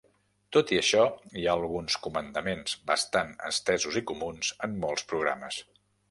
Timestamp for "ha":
1.49-1.51